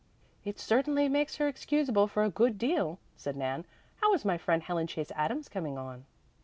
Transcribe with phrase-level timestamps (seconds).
[0.43, 3.65] "It certainly makes her excusable for a good deal," said Nan.
[3.97, 6.05] "How is my friend Helen Chase Adams coming on?"